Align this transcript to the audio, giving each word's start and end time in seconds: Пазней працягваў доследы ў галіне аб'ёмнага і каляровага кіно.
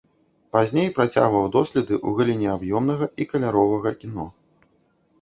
Пазней 0.55 0.89
працягваў 0.97 1.45
доследы 1.57 1.95
ў 1.99 2.09
галіне 2.21 2.49
аб'ёмнага 2.57 3.05
і 3.23 3.31
каляровага 3.35 3.89
кіно. 4.03 4.31